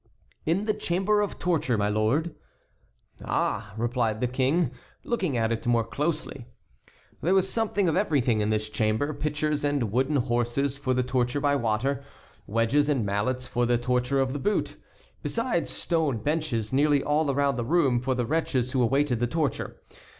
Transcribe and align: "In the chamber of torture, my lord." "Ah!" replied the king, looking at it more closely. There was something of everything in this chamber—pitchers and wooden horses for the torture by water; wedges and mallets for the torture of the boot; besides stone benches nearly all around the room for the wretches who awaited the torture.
"In 0.47 0.65
the 0.65 0.73
chamber 0.73 1.21
of 1.21 1.37
torture, 1.37 1.77
my 1.77 1.87
lord." 1.87 2.33
"Ah!" 3.23 3.71
replied 3.77 4.19
the 4.19 4.25
king, 4.25 4.71
looking 5.03 5.37
at 5.37 5.51
it 5.51 5.67
more 5.67 5.83
closely. 5.83 6.47
There 7.21 7.35
was 7.35 7.47
something 7.47 7.87
of 7.87 7.95
everything 7.95 8.41
in 8.41 8.49
this 8.49 8.67
chamber—pitchers 8.67 9.63
and 9.63 9.91
wooden 9.91 10.15
horses 10.15 10.75
for 10.79 10.95
the 10.95 11.03
torture 11.03 11.39
by 11.39 11.55
water; 11.55 12.03
wedges 12.47 12.89
and 12.89 13.05
mallets 13.05 13.47
for 13.47 13.67
the 13.67 13.77
torture 13.77 14.19
of 14.19 14.33
the 14.33 14.39
boot; 14.39 14.75
besides 15.21 15.69
stone 15.69 16.17
benches 16.17 16.73
nearly 16.73 17.03
all 17.03 17.29
around 17.29 17.57
the 17.57 17.63
room 17.63 17.99
for 17.99 18.15
the 18.15 18.25
wretches 18.25 18.71
who 18.71 18.81
awaited 18.81 19.19
the 19.19 19.27
torture. 19.27 19.83